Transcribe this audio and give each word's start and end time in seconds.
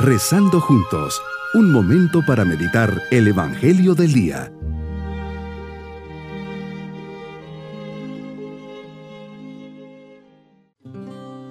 Rezando 0.00 0.60
juntos, 0.60 1.20
un 1.54 1.72
momento 1.72 2.24
para 2.24 2.44
meditar 2.44 3.02
el 3.10 3.26
Evangelio 3.26 3.96
del 3.96 4.12
Día. 4.12 4.52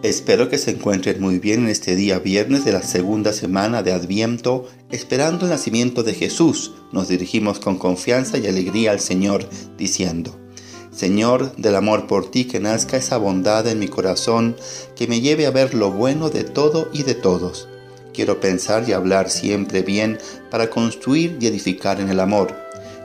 Espero 0.02 0.48
que 0.48 0.58
se 0.58 0.72
encuentren 0.72 1.22
muy 1.22 1.40
bien 1.40 1.64
en 1.64 1.68
este 1.68 1.98
día 1.98 2.20
viernes 2.20 2.64
de 2.64 2.72
la 2.72 2.84
segunda 2.84 3.34
semana 3.34 3.84
de 3.84 3.92
Adviento, 3.92 4.66
esperando 4.92 5.44
el 5.44 5.52
nacimiento 5.52 6.04
de 6.04 6.14
Jesús. 6.14 6.72
Nos 6.94 7.10
dirigimos 7.10 7.60
con 7.60 7.78
confianza 7.78 8.38
y 8.38 8.48
alegría 8.48 8.92
al 8.92 9.02
Señor, 9.02 9.50
diciendo, 9.78 10.40
Señor, 10.90 11.54
del 11.58 11.76
amor 11.76 12.08
por 12.08 12.32
ti 12.32 12.46
que 12.46 12.62
nazca 12.62 12.96
esa 12.96 13.18
bondad 13.18 13.68
en 13.68 13.80
mi 13.80 13.90
corazón, 13.90 14.56
que 14.96 15.08
me 15.08 15.20
lleve 15.20 15.48
a 15.48 15.52
ver 15.52 15.74
lo 15.74 15.92
bueno 15.92 16.30
de 16.30 16.46
todo 16.46 16.90
y 16.94 17.04
de 17.04 17.14
todos 17.14 17.68
Quiero 18.18 18.40
pensar 18.40 18.84
y 18.90 18.94
hablar 18.94 19.30
siempre 19.30 19.84
bien 19.84 20.18
para 20.50 20.72
construir 20.72 21.38
y 21.40 21.46
edificar 21.46 22.02
en 22.02 22.10
el 22.10 22.20
amor. 22.20 22.52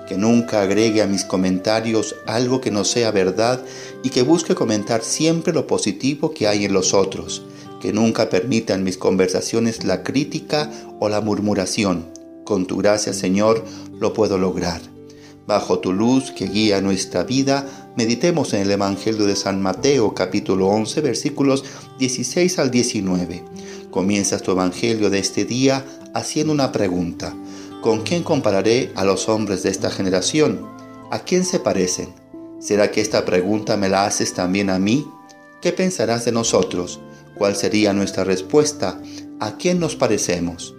Que 0.08 0.16
nunca 0.16 0.62
agregue 0.62 1.02
a 1.02 1.06
mis 1.06 1.26
comentarios 1.26 2.16
algo 2.26 2.62
que 2.62 2.70
no 2.70 2.82
sea 2.86 3.10
verdad 3.10 3.62
y 4.02 4.08
que 4.08 4.22
busque 4.22 4.54
comentar 4.54 5.02
siempre 5.02 5.52
lo 5.52 5.66
positivo 5.66 6.32
que 6.32 6.48
hay 6.48 6.64
en 6.64 6.72
los 6.72 6.94
otros. 6.94 7.42
Que 7.82 7.92
nunca 7.92 8.30
permita 8.30 8.72
en 8.72 8.84
mis 8.84 8.96
conversaciones 8.96 9.84
la 9.84 10.02
crítica 10.02 10.70
o 10.98 11.10
la 11.10 11.20
murmuración. 11.20 12.06
Con 12.44 12.64
tu 12.64 12.78
gracia, 12.78 13.12
Señor, 13.12 13.62
lo 14.00 14.14
puedo 14.14 14.38
lograr. 14.38 14.80
Bajo 15.46 15.80
tu 15.80 15.92
luz 15.92 16.30
que 16.30 16.46
guía 16.46 16.80
nuestra 16.80 17.22
vida, 17.24 17.66
meditemos 17.98 18.54
en 18.54 18.62
el 18.62 18.70
Evangelio 18.70 19.26
de 19.26 19.36
San 19.36 19.60
Mateo 19.60 20.14
capítulo 20.14 20.68
11 20.68 21.02
versículos 21.02 21.66
16 21.98 22.58
al 22.58 22.70
19. 22.70 23.44
Comienzas 23.92 24.40
tu 24.40 24.52
Evangelio 24.52 25.10
de 25.10 25.18
este 25.18 25.44
día 25.44 25.84
haciendo 26.14 26.50
una 26.50 26.72
pregunta. 26.72 27.36
¿Con 27.82 28.00
quién 28.00 28.22
compararé 28.22 28.90
a 28.94 29.04
los 29.04 29.28
hombres 29.28 29.62
de 29.62 29.68
esta 29.68 29.90
generación? 29.90 30.66
¿A 31.10 31.18
quién 31.18 31.44
se 31.44 31.60
parecen? 31.60 32.08
¿Será 32.58 32.90
que 32.90 33.02
esta 33.02 33.26
pregunta 33.26 33.76
me 33.76 33.90
la 33.90 34.06
haces 34.06 34.32
también 34.32 34.70
a 34.70 34.78
mí? 34.78 35.06
¿Qué 35.60 35.72
pensarás 35.72 36.24
de 36.24 36.32
nosotros? 36.32 37.00
¿Cuál 37.34 37.54
sería 37.54 37.92
nuestra 37.92 38.24
respuesta? 38.24 38.98
¿A 39.40 39.58
quién 39.58 39.78
nos 39.78 39.94
parecemos? 39.94 40.74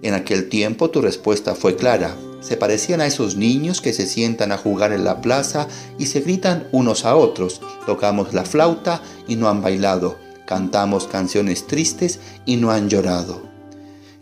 En 0.00 0.14
aquel 0.14 0.48
tiempo 0.48 0.88
tu 0.88 1.00
respuesta 1.00 1.56
fue 1.56 1.74
clara. 1.74 2.16
Se 2.42 2.56
parecían 2.56 3.00
a 3.00 3.06
esos 3.06 3.34
niños 3.34 3.80
que 3.80 3.92
se 3.92 4.06
sientan 4.06 4.52
a 4.52 4.56
jugar 4.56 4.92
en 4.92 5.02
la 5.02 5.20
plaza 5.20 5.66
y 5.98 6.06
se 6.06 6.20
gritan 6.20 6.68
unos 6.70 7.06
a 7.06 7.16
otros. 7.16 7.60
Tocamos 7.86 8.32
la 8.32 8.44
flauta 8.44 9.02
y 9.26 9.34
no 9.34 9.48
han 9.48 9.62
bailado 9.62 10.21
cantamos 10.46 11.06
canciones 11.06 11.66
tristes 11.66 12.20
y 12.46 12.56
no 12.56 12.70
han 12.70 12.88
llorado. 12.88 13.42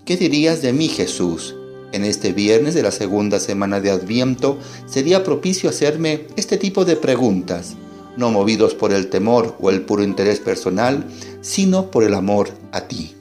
¿Qué 0.04 0.16
dirías 0.16 0.62
de 0.62 0.72
mí, 0.72 0.88
Jesús? 0.88 1.54
En 1.92 2.04
este 2.04 2.32
viernes 2.32 2.74
de 2.74 2.82
la 2.82 2.92
segunda 2.92 3.40
semana 3.40 3.80
de 3.80 3.90
Adviento 3.90 4.58
sería 4.86 5.24
propicio 5.24 5.70
hacerme 5.70 6.26
este 6.36 6.56
tipo 6.56 6.84
de 6.84 6.96
preguntas, 6.96 7.74
no 8.16 8.30
movidos 8.30 8.74
por 8.74 8.92
el 8.92 9.08
temor 9.08 9.56
o 9.60 9.70
el 9.70 9.82
puro 9.82 10.02
interés 10.02 10.41
personal, 10.41 11.04
sino 11.41 11.91
por 11.91 12.04
el 12.04 12.14
amor 12.14 12.50
a 12.72 12.82
ti. 12.82 13.14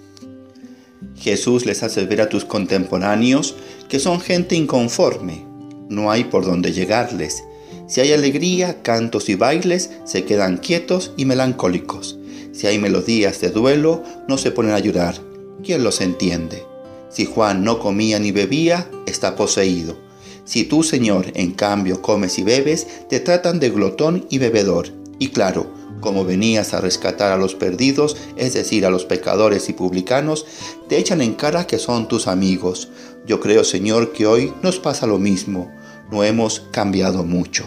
Jesús 1.17 1.65
les 1.65 1.83
hace 1.83 2.05
ver 2.05 2.21
a 2.21 2.29
tus 2.29 2.45
contemporáneos 2.45 3.55
que 3.89 3.99
son 3.99 4.21
gente 4.21 4.55
inconforme, 4.55 5.45
no 5.89 6.11
hay 6.11 6.25
por 6.25 6.45
dónde 6.45 6.71
llegarles. 6.71 7.43
Si 7.87 7.99
hay 7.99 8.13
alegría, 8.13 8.83
cantos 8.83 9.27
y 9.29 9.35
bailes, 9.35 9.89
se 10.05 10.23
quedan 10.23 10.57
quietos 10.57 11.11
y 11.17 11.25
melancólicos. 11.25 12.18
Si 12.51 12.67
hay 12.67 12.79
melodías 12.79 13.39
de 13.41 13.49
duelo, 13.49 14.03
no 14.27 14.37
se 14.37 14.51
ponen 14.51 14.73
a 14.73 14.79
llorar. 14.79 15.15
¿Quién 15.63 15.83
los 15.83 16.01
entiende? 16.01 16.63
Si 17.09 17.25
Juan 17.25 17.63
no 17.63 17.79
comía 17.79 18.19
ni 18.19 18.31
bebía, 18.31 18.89
está 19.05 19.35
poseído. 19.35 19.97
Si 20.45 20.63
tú, 20.63 20.83
Señor, 20.83 21.27
en 21.35 21.51
cambio 21.51 22.01
comes 22.01 22.39
y 22.39 22.43
bebes, 22.43 22.87
te 23.07 23.19
tratan 23.19 23.59
de 23.59 23.69
glotón 23.69 24.25
y 24.29 24.37
bebedor. 24.37 24.87
Y 25.19 25.29
claro, 25.29 25.71
como 25.99 26.25
venías 26.25 26.73
a 26.73 26.81
rescatar 26.81 27.31
a 27.31 27.37
los 27.37 27.55
perdidos, 27.55 28.17
es 28.37 28.53
decir, 28.53 28.85
a 28.85 28.89
los 28.89 29.05
pecadores 29.05 29.69
y 29.69 29.73
publicanos, 29.73 30.45
te 30.87 30.97
echan 30.97 31.21
en 31.21 31.33
cara 31.33 31.67
que 31.67 31.77
son 31.77 32.07
tus 32.07 32.27
amigos. 32.27 32.89
Yo 33.25 33.39
creo, 33.39 33.63
Señor, 33.63 34.13
que 34.13 34.25
hoy 34.25 34.53
nos 34.63 34.79
pasa 34.79 35.07
lo 35.07 35.19
mismo. 35.19 35.71
No 36.11 36.23
hemos 36.23 36.61
cambiado 36.71 37.23
mucho. 37.23 37.65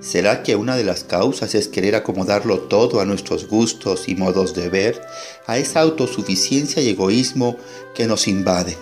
¿Será 0.00 0.42
que 0.42 0.56
una 0.56 0.76
de 0.76 0.84
las 0.84 1.04
causas 1.04 1.54
es 1.54 1.68
querer 1.68 1.94
acomodarlo 1.94 2.60
todo 2.60 3.00
a 3.00 3.04
nuestros 3.04 3.46
gustos 3.46 4.08
y 4.08 4.14
modos 4.14 4.54
de 4.54 4.70
ver, 4.70 4.98
a 5.46 5.58
esa 5.58 5.80
autosuficiencia 5.80 6.80
y 6.80 6.88
egoísmo 6.88 7.58
que 7.94 8.06
nos 8.06 8.26
invaden? 8.26 8.78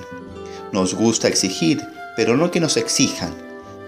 Nos 0.73 0.95
gusta 0.95 1.27
exigir, 1.27 1.83
pero 2.17 2.37
no 2.37 2.53
que 2.53 2.61
nos 2.61 2.77
exijan. 2.77 3.35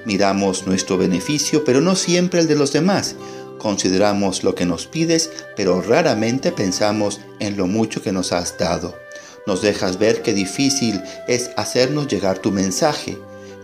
Miramos 0.04 0.66
nuestro 0.66 0.98
beneficio, 0.98 1.62
pero 1.64 1.80
no 1.80 1.94
siempre 1.94 2.40
el 2.40 2.48
de 2.48 2.56
los 2.56 2.72
demás. 2.72 3.14
Consideramos 3.58 4.42
lo 4.42 4.56
que 4.56 4.66
nos 4.66 4.86
pides, 4.88 5.30
pero 5.54 5.82
raramente 5.82 6.50
pensamos 6.50 7.20
en 7.38 7.56
lo 7.56 7.69
mucho 7.69 8.02
que 8.02 8.10
nos 8.10 8.32
has 8.32 8.58
dado. 8.58 8.98
Nos 9.46 9.62
dejas 9.62 10.00
ver 10.00 10.22
qué 10.22 10.32
difícil 10.32 11.00
es 11.28 11.50
hacernos 11.56 12.08
llegar 12.08 12.38
tu 12.38 12.50
mensaje 12.50 13.19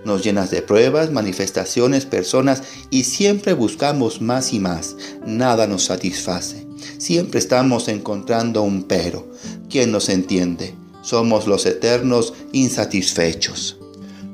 nos 0.06 0.22
llenas 0.22 0.52
de 0.52 0.62
pruebas, 0.62 1.10
manifestaciones, 1.10 2.06
personas 2.06 2.62
y 2.90 3.04
siempre 3.04 3.54
buscamos 3.54 4.22
más 4.22 4.52
y 4.52 4.60
más. 4.60 4.96
Nada 5.26 5.66
nos 5.66 5.84
satisface. 5.84 6.64
Siempre 6.98 7.40
estamos 7.40 7.88
encontrando 7.88 8.62
un 8.62 8.84
pero. 8.84 9.26
¿Quién 9.68 9.90
nos 9.90 10.08
entiende? 10.08 10.74
Somos 11.02 11.48
los 11.48 11.66
eternos 11.66 12.34
insatisfechos. 12.52 13.78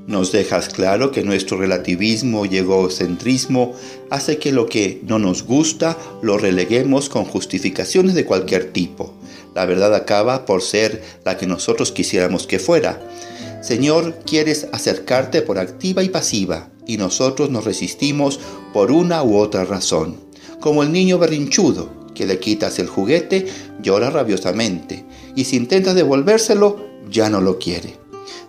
Nos 0.07 0.31
dejas 0.31 0.69
claro 0.69 1.11
que 1.11 1.23
nuestro 1.23 1.57
relativismo 1.57 2.45
y 2.45 2.59
egocentrismo 2.59 3.75
hace 4.11 4.37
que 4.37 4.53
lo 4.53 4.67
que 4.67 5.01
no 5.07 5.19
nos 5.19 5.45
gusta 5.45 5.97
lo 6.21 6.37
releguemos 6.37 7.09
con 7.09 7.25
justificaciones 7.25 8.15
de 8.15 8.27
cualquier 8.27 8.73
tipo. 8.73 9.15
La 9.55 9.65
verdad 9.65 9.95
acaba 9.95 10.45
por 10.45 10.61
ser 10.61 11.03
la 11.25 11.39
que 11.39 11.47
nosotros 11.47 11.93
quisiéramos 11.93 12.47
que 12.47 12.59
fuera. 12.59 13.01
Señor, 13.63 14.19
quieres 14.27 14.67
acercarte 14.73 15.41
por 15.41 15.59
activa 15.59 16.03
y 16.03 16.09
pasiva, 16.09 16.69
y 16.85 16.97
nosotros 16.97 17.49
nos 17.49 17.65
resistimos 17.65 18.41
por 18.73 18.91
una 18.91 19.23
u 19.23 19.37
otra 19.39 19.65
razón. 19.65 20.17
Como 20.61 20.83
el 20.83 20.91
niño 20.91 21.19
berrinchudo, 21.19 21.89
que 22.13 22.27
le 22.27 22.41
quitas 22.41 22.81
el 22.81 22.89
juguete, 22.89 23.47
llora 23.81 24.11
rabiosamente, 24.11 25.05
y 25.37 25.45
si 25.45 25.57
intentas 25.57 25.95
devolvérselo, 25.95 26.85
ya 27.09 27.31
no 27.31 27.41
lo 27.41 27.59
quiere. 27.61 28.02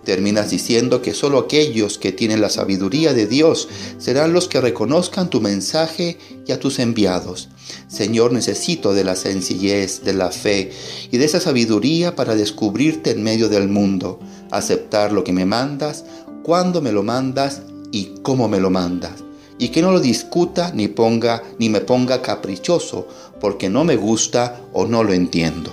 Terminas 0.04 0.52
diciendo 0.52 1.02
que 1.02 1.14
solo 1.14 1.40
aquellos 1.40 1.98
que 1.98 2.12
tienen 2.12 2.42
la 2.42 2.50
sabiduría 2.50 3.14
de 3.14 3.26
Dios 3.26 3.70
serán 3.98 4.34
los 4.34 4.50
que 4.50 4.60
reconozcan 4.60 5.30
tu 5.30 5.40
mensaje 5.40 6.18
y 6.46 6.52
a 6.52 6.60
tus 6.60 6.80
enviados. 6.80 7.50
Señor, 7.88 8.34
necesito 8.34 8.94
de 8.94 9.06
la 9.06 9.16
sencillez, 9.16 10.04
de 10.04 10.14
la 10.14 10.32
fe 10.32 10.72
y 11.10 11.18
de 11.18 11.26
esa 11.26 11.40
sabiduría 11.40 12.16
para 12.16 12.36
descubrirte 12.36 13.12
en 13.12 13.24
medio 13.24 13.48
del 13.48 13.70
mundo 13.70 14.20
aceptar 14.52 15.14
lo 15.14 15.24
que 15.24 15.32
me 15.32 15.46
mandas, 15.46 16.04
cuándo 16.44 16.82
me 16.82 16.92
lo 16.92 17.04
mandas 17.04 17.62
y 17.92 18.12
cómo 18.24 18.50
me 18.50 18.60
lo 18.60 18.70
mandas. 18.70 19.24
Y 19.58 19.70
que 19.70 19.82
no 19.82 19.92
lo 19.92 20.02
discuta 20.02 20.72
ni 20.74 20.90
ponga 20.90 21.44
ni 21.60 21.70
me 21.70 21.80
ponga 21.80 22.22
caprichoso 22.22 23.08
porque 23.40 23.70
no 23.70 23.86
me 23.86 23.96
gusta 23.96 24.62
o 24.74 24.86
no 24.86 25.04
lo 25.04 25.14
entiendo. 25.14 25.72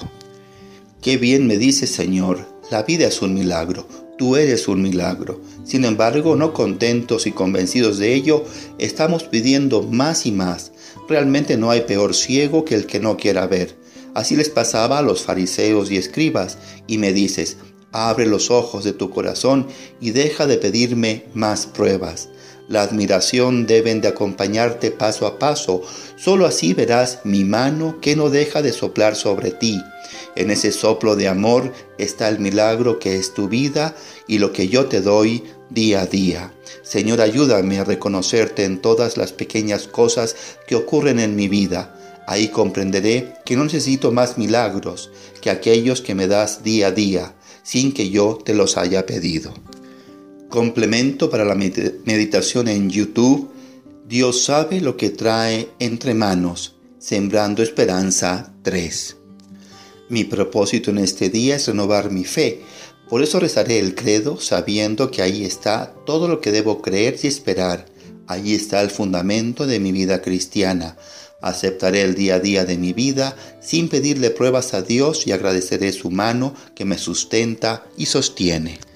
Qué 1.03 1.17
bien 1.17 1.47
me 1.47 1.57
dice 1.57 1.87
Señor, 1.87 2.47
la 2.71 2.83
vida 2.85 3.07
es 3.07 3.21
un 3.21 3.35
milagro, 3.35 3.87
tú 4.17 4.37
eres 4.37 4.69
un 4.69 4.83
milagro. 4.83 5.41
Sin 5.65 5.85
embargo, 5.85 6.37
no 6.37 6.53
contentos 6.53 7.27
y 7.27 7.33
convencidos 7.33 7.99
de 7.99 8.15
ello, 8.15 8.45
estamos 8.79 9.25
pidiendo 9.25 9.83
más 9.83 10.25
y 10.25 10.33
más. 10.33 10.73
Realmente 11.09 11.57
no 11.57 11.71
hay 11.71 11.83
peor 11.83 12.15
ciego 12.15 12.65
que 12.65 12.77
el 12.77 12.87
que 12.87 13.01
no 13.01 13.17
quiera 13.17 13.47
ver. 13.47 13.75
Así 14.15 14.37
les 14.37 14.51
pasaba 14.51 14.99
a 14.99 15.03
los 15.03 15.23
fariseos 15.23 15.91
y 15.91 15.97
escribas, 15.97 16.59
y 16.87 16.99
me 16.99 17.13
dices, 17.13 17.57
Abre 17.93 18.27
los 18.27 18.53
ojos 18.53 18.85
de 18.85 18.93
tu 18.93 19.11
corazón 19.11 19.67
y 20.01 20.13
deja 20.13 20.47
de 20.47 20.59
pedirme 20.59 21.25
más 21.35 21.67
pruebas. 21.67 22.29
La 22.71 22.83
admiración 22.83 23.67
deben 23.67 24.01
de 24.01 24.07
acompañarte 24.07 24.93
paso 24.93 25.27
a 25.27 25.41
paso. 25.41 25.83
Solo 26.15 26.47
así 26.47 26.73
verás 26.73 27.19
mi 27.25 27.43
mano 27.43 27.99
que 28.01 28.15
no 28.15 28.31
deja 28.31 28.63
de 28.63 28.73
soplar 28.73 29.17
sobre 29.17 29.51
ti. 29.51 29.83
En 30.37 30.53
ese 30.53 30.71
soplo 30.71 31.17
de 31.17 31.27
amor 31.27 31.73
está 31.99 32.29
el 32.29 32.39
milagro 32.39 33.01
que 33.01 33.17
es 33.17 33.35
tu 33.35 33.49
vida 33.49 33.97
y 34.29 34.39
lo 34.39 34.53
que 34.53 34.69
yo 34.69 34.87
te 34.87 35.01
doy 35.01 35.43
día 35.69 36.03
a 36.03 36.07
día. 36.07 36.55
Señor, 36.85 37.21
ayúdame 37.21 37.81
a 37.81 37.85
reconocerte 37.85 38.63
en 38.63 38.81
todas 38.81 39.17
las 39.17 39.33
pequeñas 39.33 39.89
cosas 39.89 40.37
que 40.69 40.77
ocurren 40.77 41.19
en 41.19 41.35
mi 41.35 41.49
vida. 41.49 41.97
Ahí 42.29 42.51
comprenderé 42.51 43.33
que 43.45 43.57
no 43.57 43.65
necesito 43.65 44.13
más 44.13 44.39
milagros 44.39 45.11
que 45.41 45.51
aquellos 45.51 46.03
que 46.03 46.15
me 46.15 46.29
das 46.29 46.63
día 46.63 46.87
a 46.87 46.93
día 46.93 47.35
sin 47.65 47.93
que 47.93 48.11
yo 48.11 48.39
te 48.45 48.55
los 48.55 48.77
haya 48.77 49.07
pedido. 49.07 49.53
Complemento 50.51 51.31
para 51.31 51.45
la 51.45 51.55
meditación 51.55 52.67
en 52.67 52.91
YouTube. 52.91 53.53
Dios 54.09 54.43
sabe 54.43 54.81
lo 54.81 54.97
que 54.97 55.11
trae 55.11 55.69
entre 55.79 56.13
manos, 56.13 56.75
Sembrando 56.99 57.63
Esperanza 57.63 58.53
3. 58.63 59.17
Mi 60.09 60.25
propósito 60.25 60.91
en 60.91 60.99
este 60.99 61.31
día 61.31 61.55
es 61.55 61.69
renovar 61.69 62.11
mi 62.11 62.25
fe 62.25 62.63
Por 63.09 63.23
eso 63.23 63.39
rezaré 63.39 63.79
el 63.79 63.95
credo 63.95 64.41
sabiendo 64.41 65.13
que 65.13 65.23
ahí 65.23 65.45
está 65.45 65.95
todo 66.05 66.27
lo 66.27 66.41
que 66.41 66.51
debo 66.51 66.83
creer 66.83 67.17
y 67.23 67.29
esperar. 67.29 67.87
Allí 68.27 68.57
está 68.57 68.83
el 68.83 68.91
fundamento 68.91 69.69
de 69.69 69.79
mi 69.79 69.93
vida 69.93 70.21
cristiana. 70.21 70.97
Aceptaré 71.41 72.03
el 72.03 72.17
día 72.17 72.35
a 72.35 72.41
día 72.41 72.65
de 72.65 72.77
mi 72.77 72.93
vida 72.93 73.37
sin 73.61 73.89
pedirle 73.89 74.31
pruebas 74.31 74.75
a 74.75 74.83
Dios 74.83 75.29
y 75.29 75.33
agradeceré 75.33 75.93
su 75.93 76.11
mano 76.11 76.57
que 76.75 76.85
me 76.85 76.99
sustenta 76.99 77.87
y 77.97 78.07
sostiene. 78.07 78.90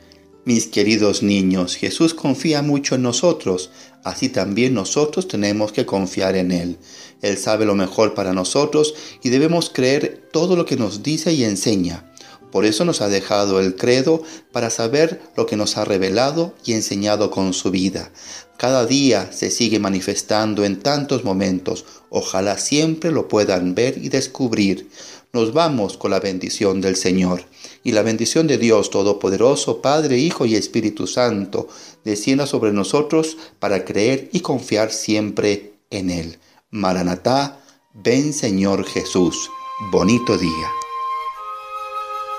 Mis 0.46 0.66
queridos 0.66 1.22
niños, 1.22 1.74
Jesús 1.74 2.12
confía 2.12 2.60
mucho 2.60 2.96
en 2.96 3.02
nosotros, 3.02 3.70
así 4.02 4.28
también 4.28 4.74
nosotros 4.74 5.26
tenemos 5.26 5.72
que 5.72 5.86
confiar 5.86 6.36
en 6.36 6.52
Él. 6.52 6.76
Él 7.22 7.38
sabe 7.38 7.64
lo 7.64 7.74
mejor 7.74 8.12
para 8.12 8.34
nosotros 8.34 8.94
y 9.22 9.30
debemos 9.30 9.70
creer 9.70 10.28
todo 10.32 10.54
lo 10.54 10.66
que 10.66 10.76
nos 10.76 11.02
dice 11.02 11.32
y 11.32 11.44
enseña. 11.44 12.12
Por 12.54 12.66
eso 12.66 12.84
nos 12.84 13.00
ha 13.00 13.08
dejado 13.08 13.58
el 13.58 13.74
credo 13.74 14.22
para 14.52 14.70
saber 14.70 15.20
lo 15.36 15.44
que 15.44 15.56
nos 15.56 15.76
ha 15.76 15.84
revelado 15.84 16.54
y 16.64 16.74
enseñado 16.74 17.32
con 17.32 17.52
su 17.52 17.72
vida. 17.72 18.12
Cada 18.56 18.86
día 18.86 19.32
se 19.32 19.50
sigue 19.50 19.80
manifestando 19.80 20.64
en 20.64 20.78
tantos 20.78 21.24
momentos. 21.24 21.84
Ojalá 22.10 22.56
siempre 22.56 23.10
lo 23.10 23.26
puedan 23.26 23.74
ver 23.74 23.98
y 23.98 24.08
descubrir. 24.08 24.88
Nos 25.32 25.52
vamos 25.52 25.96
con 25.96 26.12
la 26.12 26.20
bendición 26.20 26.80
del 26.80 26.94
Señor. 26.94 27.42
Y 27.82 27.90
la 27.90 28.02
bendición 28.02 28.46
de 28.46 28.56
Dios 28.56 28.88
Todopoderoso, 28.88 29.82
Padre, 29.82 30.18
Hijo 30.18 30.46
y 30.46 30.54
Espíritu 30.54 31.08
Santo, 31.08 31.66
descienda 32.04 32.46
sobre 32.46 32.72
nosotros 32.72 33.36
para 33.58 33.84
creer 33.84 34.30
y 34.32 34.38
confiar 34.38 34.92
siempre 34.92 35.72
en 35.90 36.08
Él. 36.08 36.38
Maranatá, 36.70 37.58
ven 37.94 38.32
Señor 38.32 38.86
Jesús. 38.86 39.50
Bonito 39.90 40.38
día. 40.38 40.83